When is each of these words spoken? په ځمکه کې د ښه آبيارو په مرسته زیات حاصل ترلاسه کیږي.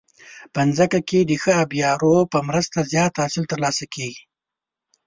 په 0.53 0.61
ځمکه 0.77 0.99
کې 1.09 1.19
د 1.23 1.31
ښه 1.41 1.51
آبيارو 1.63 2.15
په 2.31 2.39
مرسته 2.49 2.79
زیات 2.91 3.13
حاصل 3.21 3.43
ترلاسه 3.51 3.85
کیږي. 3.93 4.23